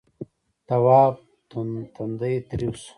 تواب 0.67 1.13
تندی 1.95 2.35
تريو 2.47 2.71
شو. 2.81 2.89